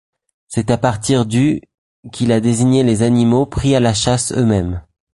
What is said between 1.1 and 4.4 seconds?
du qu'il a désigné les animaux pris à la chasse